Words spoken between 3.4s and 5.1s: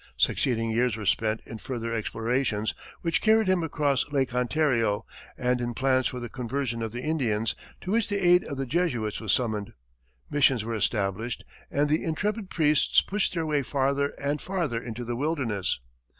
him across Lake Ontario,